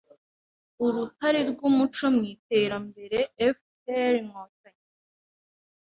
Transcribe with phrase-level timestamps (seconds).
[0.85, 3.17] Uruhare rw’umuco mu iterambere;
[3.57, 4.85] FPR– Inkotanyi